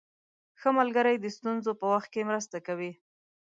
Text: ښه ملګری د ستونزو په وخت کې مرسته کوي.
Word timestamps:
ښه 0.59 0.69
ملګری 0.79 1.15
د 1.19 1.25
ستونزو 1.35 1.71
په 1.81 1.85
وخت 1.93 2.09
کې 2.13 2.27
مرسته 2.29 2.57
کوي. 2.67 2.91